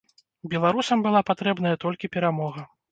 Беларусам 0.53 1.03
была 1.09 1.21
патрэбная 1.31 1.75
толькі 1.87 2.15
перамога. 2.19 2.69